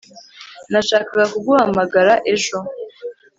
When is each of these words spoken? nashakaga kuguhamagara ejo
nashakaga 0.71 1.25
kuguhamagara 1.33 2.13
ejo 2.33 2.57